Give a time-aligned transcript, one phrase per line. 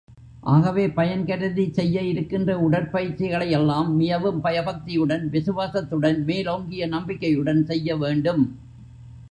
[0.43, 8.43] ஆகவே பயன் கருதி செய்ய இருக்கின்ற உடற்பயிற்சிகளையெல்லாம் மிகவும் பயபக்தியுடன் விசுவாசத்துடன் மேலோங்கிய நம்பிக்கையுடன் செய்ய வேண்டும்.